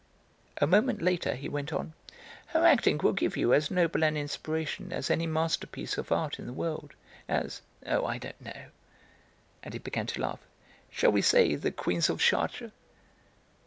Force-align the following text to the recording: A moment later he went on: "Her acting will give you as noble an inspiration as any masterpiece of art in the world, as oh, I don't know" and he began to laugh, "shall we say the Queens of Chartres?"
A 0.59 0.65
moment 0.65 0.99
later 0.99 1.35
he 1.35 1.47
went 1.47 1.71
on: 1.71 1.93
"Her 2.47 2.65
acting 2.65 2.97
will 2.97 3.13
give 3.13 3.37
you 3.37 3.53
as 3.53 3.69
noble 3.69 4.01
an 4.03 4.17
inspiration 4.17 4.91
as 4.91 5.11
any 5.11 5.27
masterpiece 5.27 5.95
of 5.95 6.11
art 6.11 6.39
in 6.39 6.47
the 6.47 6.53
world, 6.53 6.93
as 7.29 7.61
oh, 7.85 8.03
I 8.07 8.17
don't 8.17 8.41
know" 8.41 8.69
and 9.63 9.75
he 9.75 9.79
began 9.79 10.07
to 10.07 10.21
laugh, 10.21 10.39
"shall 10.89 11.11
we 11.11 11.21
say 11.21 11.53
the 11.53 11.69
Queens 11.71 12.09
of 12.09 12.19
Chartres?" 12.19 12.71